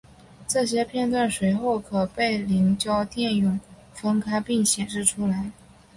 [0.47, 3.59] 这些片断随后可被凝胶电泳
[3.93, 5.51] 分开并显示出来。